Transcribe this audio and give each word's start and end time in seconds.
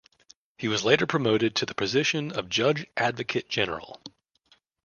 He 0.57 0.67
was 0.67 0.83
later 0.83 1.05
promoted 1.05 1.55
to 1.55 1.65
the 1.67 1.75
position 1.75 2.31
of 2.31 2.49
judge 2.49 2.87
advocate 2.97 3.49
general. 3.49 4.01